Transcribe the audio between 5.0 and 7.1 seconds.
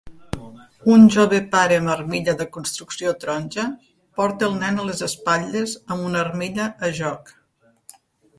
espatlles amb una armilla a